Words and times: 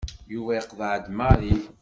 Yuba 0.33 0.51
yeqḍeɛ-d 0.53 1.05
Mary. 1.17 1.55